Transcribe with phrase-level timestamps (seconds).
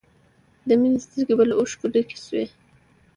[0.67, 2.45] د مینې سترګې به له اوښکو ډکې شوې